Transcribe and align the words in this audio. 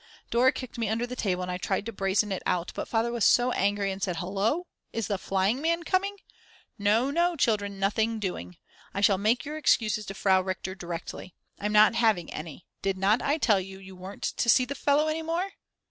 Dora 0.31 0.51
kicked 0.51 0.79
me 0.79 0.89
under 0.89 1.05
the 1.05 1.15
table 1.15 1.43
and 1.43 1.51
I 1.51 1.59
tried 1.59 1.85
to 1.85 1.91
brazen 1.93 2.31
it 2.31 2.41
out, 2.47 2.71
but 2.73 2.87
Father 2.87 3.11
was 3.11 3.23
so 3.23 3.51
angry 3.51 3.91
and 3.91 4.01
said. 4.01 4.15
"Hullo, 4.15 4.65
is 4.91 5.05
the 5.05 5.19
flying 5.19 5.61
man 5.61 5.83
coming? 5.83 6.17
No, 6.79 7.11
no, 7.11 7.35
children, 7.35 7.77
nothing 7.79 8.17
doing. 8.17 8.57
I 8.95 9.01
shall 9.01 9.19
make 9.19 9.45
your 9.45 9.57
excuses 9.57 10.07
to 10.07 10.15
Frau 10.15 10.41
Richter 10.41 10.73
directly. 10.73 11.35
I'm 11.59 11.71
not 11.71 11.93
having 11.93 12.33
any, 12.33 12.65
did 12.81 12.97
not 12.97 13.21
I 13.21 13.37
tell 13.37 13.59
you 13.61 13.77
you 13.77 13.95
weren't 13.95 14.23
to 14.23 14.49
see 14.49 14.65
the 14.65 14.73
fellow 14.73 15.07
any 15.07 15.21
more?" 15.21 15.51